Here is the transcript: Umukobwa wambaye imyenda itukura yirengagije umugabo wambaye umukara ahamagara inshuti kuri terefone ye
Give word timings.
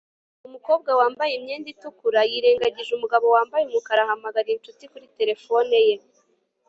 Umukobwa 0.47 0.89
wambaye 0.99 1.31
imyenda 1.35 1.67
itukura 1.73 2.19
yirengagije 2.31 2.91
umugabo 2.93 3.25
wambaye 3.35 3.63
umukara 3.65 3.99
ahamagara 4.03 4.49
inshuti 4.51 4.83
kuri 4.91 5.07
terefone 5.17 5.75
ye 5.87 5.95